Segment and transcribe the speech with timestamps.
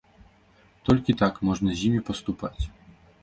[0.87, 2.63] Толькі так можна з імі паступаць.